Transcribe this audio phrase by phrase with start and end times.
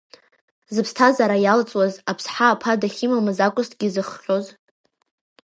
[0.73, 4.45] Зыԥсҭазаара иалҵуаз Аԥсҳа аԥа дахьимамыз акәызҭгьы изыхҟьоз?